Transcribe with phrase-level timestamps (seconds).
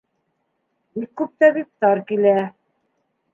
[0.99, 2.35] Бик күп табиптар килә.